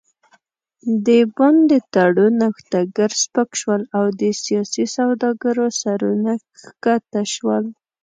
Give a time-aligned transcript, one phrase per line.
[1.05, 6.31] د بن د تړون نوښتګر سپک شول او د سیاسي سوداګرو سرونه
[6.61, 7.63] ښکته شول.